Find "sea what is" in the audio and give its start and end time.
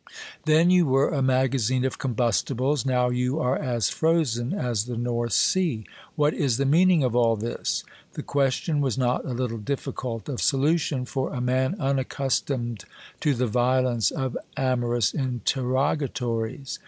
5.33-6.57